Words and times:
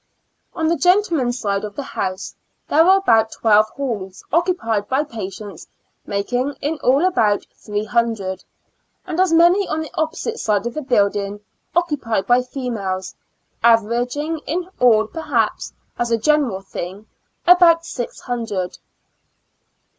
On 0.55 0.67
the 0.67 0.75
gentlemen's 0.77 1.37
side 1.39 1.63
of 1.63 1.75
the 1.75 1.83
house, 1.83 2.33
there 2.69 2.81
are 2.83 2.97
about 2.97 3.31
twelve 3.33 3.69
halls 3.69 4.25
occupied 4.33 4.89
by 4.89 5.03
patients, 5.03 5.67
making 6.07 6.55
in 6.59 6.79
all 6.81 7.05
about 7.05 7.45
three 7.53 7.83
hundred; 7.83 8.07
54 8.09 8.29
^'^^ 8.31 8.31
Years 8.33 8.45
and 8.47 8.47
Four 8.47 8.87
Months 9.05 9.05
and 9.05 9.19
as 9.21 9.33
many 9.33 9.67
on 9.67 9.81
the 9.81 9.91
opposite 9.93 10.39
side 10.39 10.65
of 10.65 10.73
the 10.73 10.81
building 10.81 11.39
occupied 11.75 12.25
by 12.25 12.41
females, 12.41 13.13
averaging 13.63 14.39
in 14.47 14.69
all, 14.79 15.05
perhaps, 15.05 15.71
as 15.99 16.09
a 16.09 16.17
general 16.17 16.61
thing, 16.61 17.05
about 17.45 17.85
six 17.85 18.21
hundred. 18.21 18.79